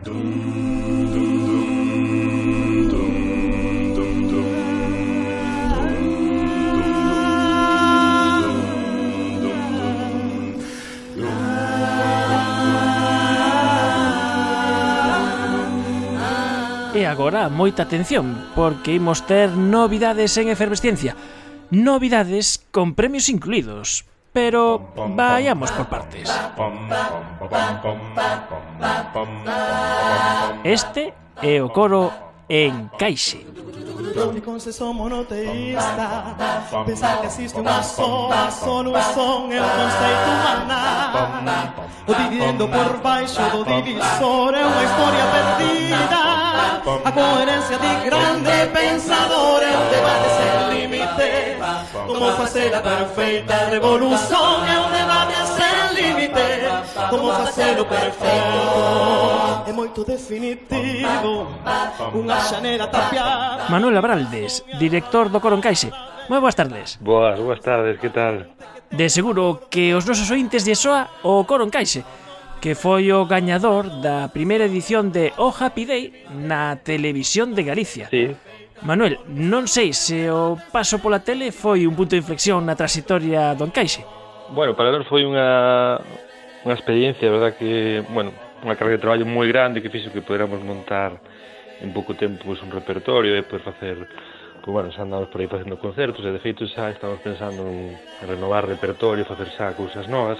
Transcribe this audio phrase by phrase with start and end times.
[0.00, 0.08] E
[17.04, 21.12] agora moita atención, porque imos ter novidades en efervesciencia.
[21.68, 24.08] Novidades con premios incluídos.
[24.32, 26.30] Pero vayamos por partes.
[30.64, 32.12] Este é o coro
[32.48, 33.46] en Caixe.
[34.14, 34.96] Capricorns son
[36.86, 41.74] Pensar que existe unha soa solución é un conceito maná
[42.08, 45.79] O dividendo por baixo do divisor é unha historia perdida
[46.98, 51.58] pam, a coherencia de grandes pensadores, un debate sin límite.
[52.06, 56.46] Como facer a perfeita revolución, é un debate sen límite.
[57.10, 61.46] Como facer o perfecto, é moito definitivo,
[62.14, 63.68] unha xanera tapiada.
[63.70, 65.92] Manuel Abraldes, director do Coro Encaixe.
[66.28, 66.98] Moi boas tardes.
[67.02, 68.54] Boas, boas tardes, que tal?
[68.90, 72.02] De seguro que os nosos ointes de SOA o Coro Encaixe
[72.60, 78.12] que foi o gañador da primeira edición de O Happy Day na televisión de Galicia.
[78.12, 78.36] Sí.
[78.84, 83.56] Manuel, non sei se o paso pola tele foi un punto de inflexión na trayectoria
[83.56, 84.04] do encaixe.
[84.52, 86.00] Bueno, para nós foi unha,
[86.64, 90.60] unha experiencia, verdad que, bueno, unha carga de traballo moi grande que fixo que poderamos
[90.60, 91.16] montar
[91.80, 93.96] en pouco tempo pues, un repertorio e poder facer
[94.60, 97.96] pues, bueno, xa andamos por aí facendo concertos e de feito xa estamos pensando en
[98.20, 100.36] renovar repertorio, facer xa cousas novas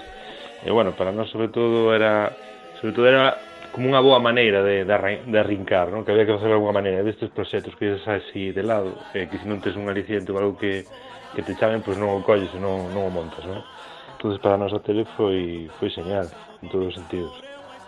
[0.61, 2.31] E bueno, para nós sobre todo era
[2.77, 3.37] sobre todo era
[3.71, 4.95] como unha boa maneira de, de,
[5.25, 6.03] de arrincar, non?
[6.03, 9.39] que había que facer alguna maneira destes proxectos que xa así de lado, eh, que
[9.39, 10.83] se non tes un aliciente ou algo que,
[11.33, 13.41] que te chamen, pois pues non o colles, non, non o montas.
[13.47, 13.63] Non?
[14.19, 16.27] Entonces para nós a tele foi, foi señal,
[16.61, 17.33] en todos os sentidos.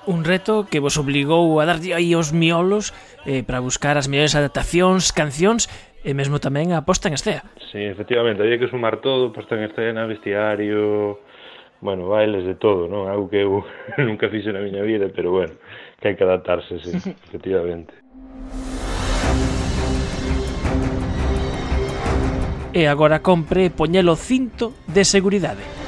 [0.08, 2.96] Un reto que vos obligou a darlle aí os miolos
[3.28, 5.68] eh, para buscar as mellores adaptacións, cancións
[6.04, 7.44] e mesmo tamén a posta en escena.
[7.72, 11.20] Sí, efectivamente, había que sumar todo, posta en escena, vestiario,
[11.84, 13.12] bueno, bailes de todo, non?
[13.12, 13.60] Algo que eu
[14.00, 15.60] nunca fixe na miña vida, pero bueno,
[16.00, 16.96] que hai que adaptarse, sí,
[17.28, 17.92] efectivamente.
[22.74, 25.83] E agora compre poñelo cinto de seguridade.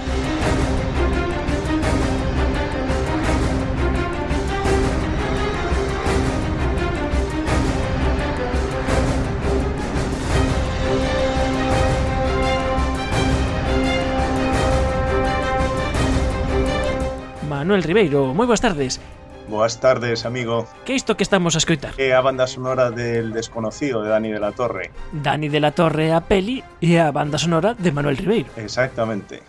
[17.66, 18.30] Manuel Ribeiro.
[18.38, 19.02] Moi boas tardes.
[19.50, 20.70] Boas tardes, amigo.
[20.86, 21.98] Que é isto que estamos a escoitar?
[21.98, 24.94] É a banda sonora del desconocido de Dani de la Torre.
[25.09, 28.53] Dani de la Torre a peli e a banda sonora de Manuel Ribeiro.
[28.53, 29.42] Exactamente.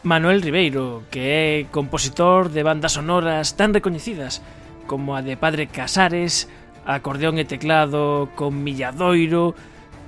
[0.00, 4.40] Manuel Ribeiro, que é compositor de bandas sonoras tan recoñecidas
[4.88, 6.48] como a de Padre Casares,
[6.88, 9.52] acordeón e teclado con Milladoiro,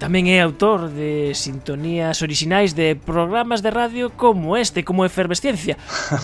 [0.01, 5.77] Tamén é autor de sintonías orixinais de programas de radio como este, como Efervesciencia.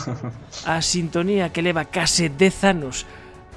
[0.65, 3.05] A sintonía que leva case 10 anos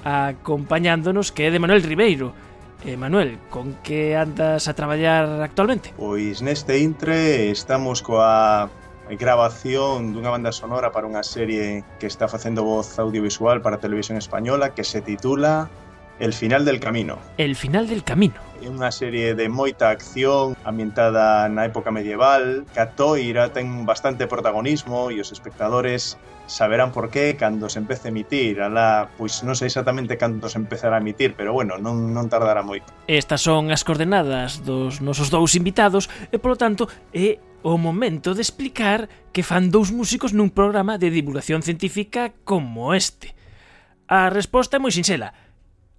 [0.03, 2.35] acompañándonos que é de Manuel Ribeiro.
[2.83, 5.95] Eh, Manuel, con que andas a traballar actualmente?
[5.95, 8.67] Pois neste intre estamos coa
[9.15, 14.19] grabación dunha banda sonora para unha serie que está facendo voz audiovisual para a televisión
[14.19, 15.71] española que se titula
[16.19, 17.17] El final del camino.
[17.37, 22.67] El final del camino unha serie de moita acción ambientada na época medieval.
[22.75, 28.59] Catoira ten bastante protagonismo e os espectadores saberán por qué cando se empece a emitir.
[28.59, 32.59] Alá, pois non sei exactamente cando se empezará a emitir, pero bueno, non, non tardará
[32.59, 32.91] moito.
[33.07, 38.43] Estas son as coordenadas dos nosos dous invitados e, polo tanto, é o momento de
[38.43, 43.39] explicar que fan dous músicos nun programa de divulgación científica como este.
[44.09, 45.48] A resposta é moi sinxela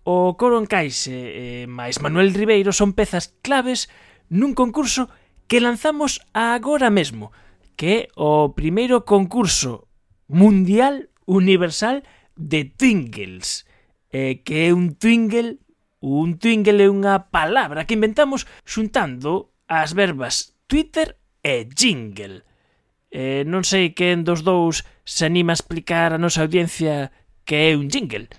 [0.04, 3.92] O coro encaixe e máis Manuel Ribeiro son pezas claves
[4.32, 5.12] nun concurso
[5.44, 7.36] que lanzamos agora mesmo,
[7.76, 9.90] que é o primeiro concurso
[10.24, 12.00] mundial universal
[12.32, 13.68] de Twingles,
[14.08, 15.60] e que é un Twingle,
[16.00, 22.40] un Twingle é unha palabra que inventamos xuntando as verbas Twitter e Jingle.
[23.12, 27.12] E non sei quen dos dous se anima a explicar a nosa audiencia
[27.44, 28.32] que é un Jingle.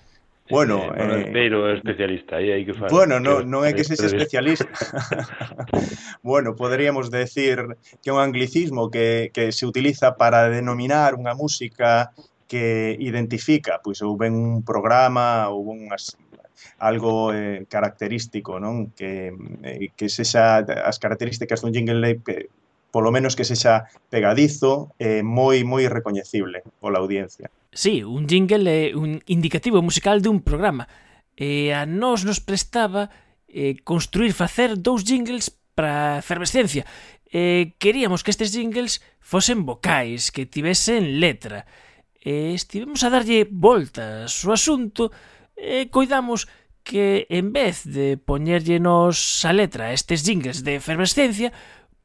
[0.51, 2.92] Bueno, eh, pero eh, é especialista, aí hai que falar.
[2.92, 4.68] Bueno, non, non é que sexa especialista.
[6.21, 12.12] bueno, poderíamos decir que é un anglicismo que, que se utiliza para denominar unha música
[12.51, 16.19] que identifica, pois ou ben un programa ou unhas
[16.77, 18.92] algo eh, característico, non?
[18.92, 19.31] Que,
[19.63, 22.51] eh, que sexa as características dun jingle que
[22.92, 27.50] polo menos que sexa pegadizo e eh, moi moi recoñecible pola audiencia.
[27.72, 30.92] Sí, un jingle é un indicativo musical dun programa.
[31.40, 33.10] E a nós nos prestaba
[33.48, 36.86] eh, construir, facer dous jingles para efervescencia.
[37.32, 41.66] Eh, queríamos que estes jingles fosen vocais, que tivesen letra.
[42.20, 45.16] Eh, estivemos a darlle voltas o asunto
[45.56, 46.52] e eh, coidamos
[46.84, 51.54] que en vez de poñerllenos a letra a estes jingles de efervescencia,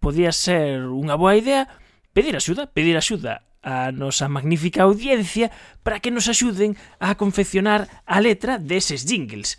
[0.01, 1.69] podía ser unha boa idea
[2.17, 5.51] pedir axuda, pedir axuda a nosa magnífica audiencia
[5.83, 9.59] para que nos axuden a confeccionar a letra deses jingles.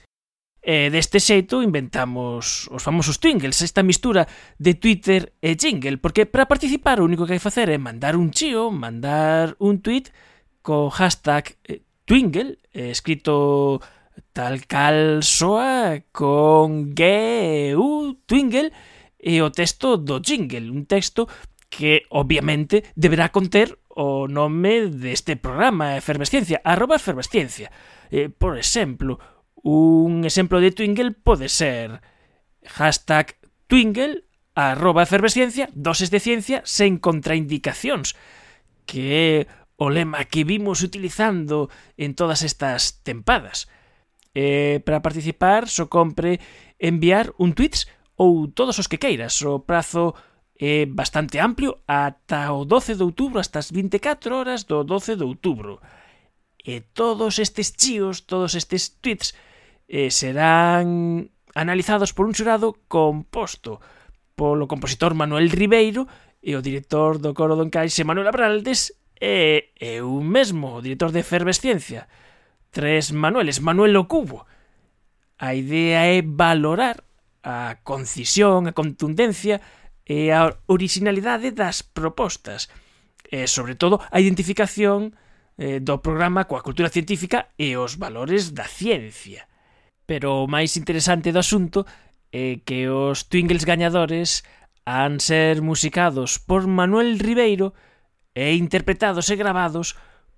[0.68, 4.28] E deste xeito inventamos os famosos Twingles, esta mistura
[4.60, 8.20] de Twitter e jingle, porque para participar o único que hai que facer é mandar
[8.20, 10.12] un chío, mandar un tweet
[10.60, 13.80] co hashtag eh, Twingle, eh, escrito
[14.36, 18.72] tal cal soa con G, U, Twingle,
[19.20, 21.28] e o texto do jingle, un texto
[21.68, 27.74] que obviamente deberá conter o nome deste programa Efervesciencia, arroba Efervesciencia.
[28.10, 29.20] Eh, por exemplo,
[29.68, 32.00] un exemplo de Twingle pode ser
[32.64, 33.36] hashtag
[33.68, 34.24] Twingle
[34.58, 38.18] arroba efervesciencia, doses de ciencia sen contraindicacións,
[38.90, 39.34] que é
[39.78, 43.70] o lema que vimos utilizando en todas estas tempadas.
[44.34, 46.42] Eh, para participar, só so compre
[46.82, 47.86] enviar un tweets
[48.18, 49.42] ou todos os que queiras.
[49.42, 50.14] O prazo
[50.58, 55.24] é bastante amplio ata o 12 de outubro, hasta as 24 horas do 12 de
[55.24, 55.80] outubro.
[56.66, 59.34] E todos estes chíos, todos estes tweets,
[59.88, 63.80] eh, serán analizados por un xurado composto
[64.36, 66.06] polo compositor Manuel Ribeiro
[66.44, 71.20] e o director do coro do encaixe Manuel Abraldes e eu mesmo, o director de
[71.26, 72.08] Efervesciencia.
[72.70, 74.46] Tres Manueles, Manuel o Cubo.
[75.40, 77.04] A idea é valorar
[77.48, 79.64] a concisión, a contundencia
[80.04, 82.68] e a originalidade das propostas.
[83.24, 85.16] E, sobre todo, a identificación
[85.56, 89.48] eh, do programa coa cultura científica e os valores da ciencia.
[90.04, 91.88] Pero o máis interesante do asunto
[92.36, 94.44] é que os Twingles gañadores
[94.84, 97.72] han ser musicados por Manuel Ribeiro
[98.36, 99.96] e interpretados e gravados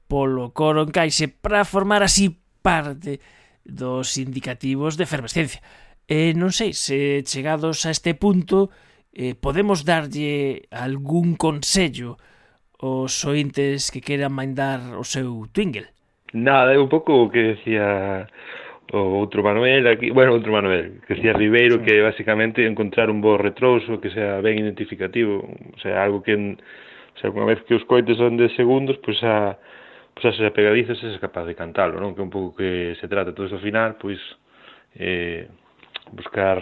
[0.09, 3.21] polo coro encaixe para formar así parte
[3.61, 5.61] dos indicativos de efervescencia.
[6.09, 8.73] E non sei se chegados a este punto
[9.13, 12.17] eh, podemos darlle algún consello
[12.81, 15.93] aos ointes que queran mandar o seu Twingle.
[16.33, 18.25] Nada, é un pouco o que decía
[18.89, 21.85] o outro Manuel aquí, bueno, outro Manuel, que decía Ribeiro sí.
[21.85, 26.57] que basicamente encontrar un bo retrouso que sea ben identificativo, o sea, algo que en,
[26.57, 29.61] o sea, unha vez que os coites son de segundos, pois pues a
[30.17, 32.17] pois a ser pegadizo se é capaz de cantalo, non?
[32.17, 34.17] Que un pouco que se trata todo isto ao final, pois
[34.97, 35.45] eh,
[36.11, 36.59] buscar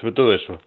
[0.00, 0.60] sobre todo eso,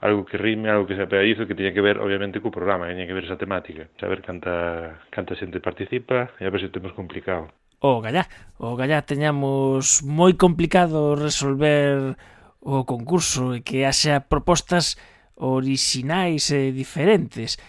[0.00, 2.92] algo que rime, algo que se pegadizo, que teña que ver, obviamente, co programa, eh,
[2.92, 6.72] que teña que ver esa temática, saber canta, canta xente participa e a ver se
[6.72, 7.48] temos complicado.
[7.80, 8.28] O gallá,
[8.60, 12.16] o gallá teñamos moi complicado resolver
[12.60, 14.96] o concurso e que haxa propostas
[15.36, 17.60] orixinais e diferentes.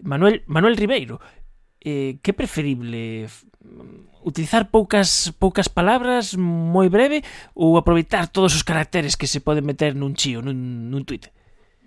[0.00, 1.20] Manuel, Manuel Ribeiro,
[1.80, 3.28] eh, que preferible
[4.22, 7.24] utilizar poucas poucas palabras moi breve
[7.56, 11.32] ou aproveitar todos os caracteres que se poden meter nun chío, nun, nun tweet?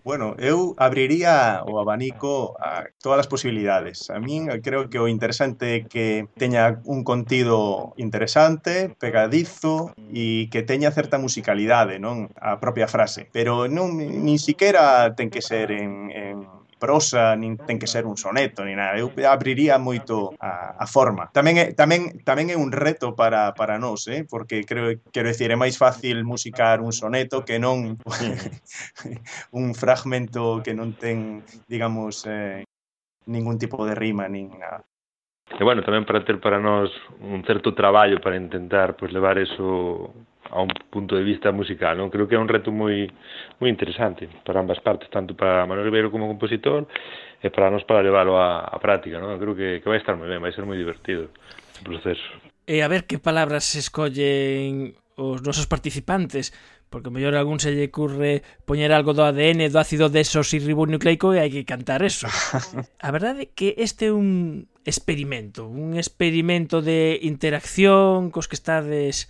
[0.03, 4.11] Bueno, eu abriría o abanico a todas as posibilidades.
[4.11, 10.67] A min creo que o interesante é que teña un contido interesante, pegadizo e que
[10.67, 12.27] teña certa musicalidade, non?
[12.35, 13.31] A propia frase.
[13.31, 16.35] Pero non nin siquiera ten que ser en, en
[16.83, 18.99] prosa, nin ten que ser un soneto, nin nada.
[18.99, 21.31] Eu abriría moito a, a forma.
[21.31, 24.27] Tamén é, tamén, tamén é un reto para, para nós, eh?
[24.27, 27.95] porque creo, quero decir, é máis fácil musicar un soneto que non
[29.55, 32.67] un fragmento que non ten, digamos, eh,
[33.31, 34.83] ningún tipo de rima, nin nada.
[35.55, 36.91] E bueno, tamén para ter para nós
[37.23, 40.11] un certo traballo para intentar pues, levar eso
[40.51, 42.11] a un punto de vista musical, non?
[42.11, 43.07] Creo que é un reto moi
[43.61, 46.87] moi interesante para ambas partes, tanto para Manuel Ribeiro como compositor
[47.39, 49.39] e para nós para leválo a, a práctica, non?
[49.39, 51.31] Creo que, que vai estar moi ben, vai ser moi divertido
[51.79, 52.27] o proceso.
[52.67, 56.51] E a ver que palabras se escollen os nosos participantes,
[56.93, 61.49] porque mellor algún se lle curre poñer algo do ADN, do ácido desoxirribonucleico e hai
[61.49, 62.29] que cantar eso.
[63.01, 69.25] A verdade é que este é un experimento, un experimento de interacción cos que estades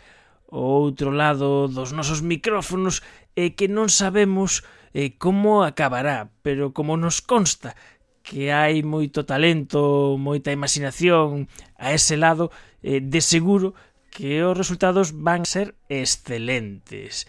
[0.54, 3.02] o outro lado dos nosos micrófonos
[3.34, 4.62] e que non sabemos
[4.94, 7.74] eh, como acabará, pero como nos consta
[8.22, 12.54] que hai moito talento, moita imaginación a ese lado,
[12.86, 13.74] eh, de seguro
[14.14, 17.26] que os resultados van ser excelentes.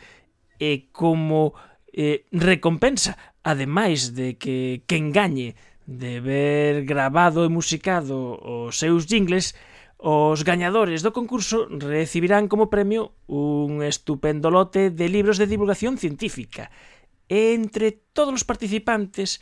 [0.61, 1.57] E como
[1.97, 5.57] eh, recompensa, ademais de que quen gañe
[5.88, 9.57] de ver grabado e musicado os seus jingles,
[10.04, 16.68] Os gañadores do concurso recibirán como premio un estupendo lote de libros de divulgación científica.
[17.32, 19.40] Entre todos os participantes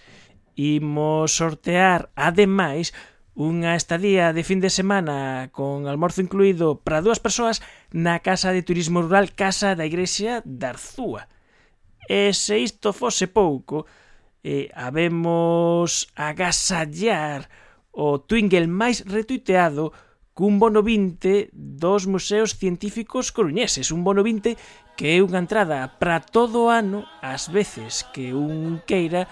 [0.55, 2.95] imos sortear, ademais,
[3.35, 7.59] unha estadía de fin de semana con almorzo incluído para dúas persoas
[7.91, 11.27] na Casa de Turismo Rural Casa da Igrexa de Arzúa.
[12.07, 13.91] E se isto fose pouco,
[14.47, 17.51] eh, habemos agasallar
[17.91, 19.91] o Twingle máis retuiteado
[20.33, 24.57] cun bono 20 dos museos científicos coruñeses, un bono 20
[24.97, 29.29] que é unha entrada para todo o ano, ás veces que un queira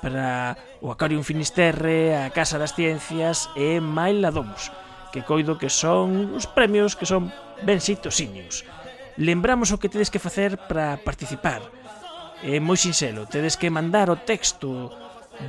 [0.00, 4.72] para o Aquarium Finisterre, a Casa das Ciencias e Maila Domus,
[5.12, 7.28] que coido que son os premios que son
[7.66, 8.64] ben xitosiños.
[9.18, 11.60] Lembramos o que tedes que facer para participar.
[12.40, 14.94] É moi sinxelo, tedes que mandar o texto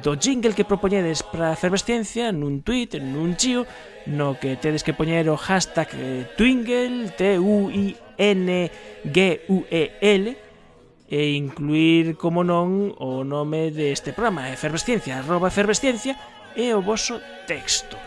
[0.03, 3.65] do jingle que propoñedes para a efervesciencia nun tweet, nun chío,
[4.05, 7.97] no que tedes que poñer o hashtag eh, Twingle, T-U-I-N-G-U-E-L,
[11.09, 16.13] e incluir, como non, o nome deste programa, efervesciencia, arroba efervesciencia,
[16.53, 17.17] e o vosso
[17.49, 17.97] texto.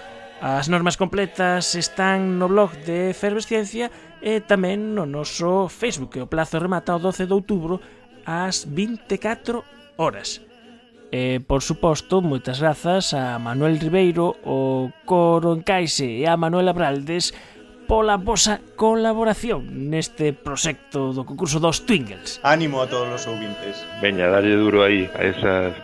[0.42, 6.30] As normas completas están no blog de Efervesciencia e tamén no noso Facebook, e o
[6.30, 7.78] plazo remata o 12 de outubro
[8.26, 9.62] ás 24
[9.98, 10.51] horas.
[11.12, 17.37] E, por suposto, moitas grazas a Manuel Ribeiro, o Coro Encaixe e a Manuela Braldes
[17.85, 22.40] pola vosa colaboración neste proxecto do concurso dos Twingles.
[22.40, 23.85] Ánimo a todos os ouvintes.
[24.00, 25.76] Veña, dalle duro aí a esas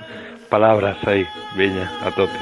[0.49, 1.29] palabras aí.
[1.53, 2.41] Veña, a tope.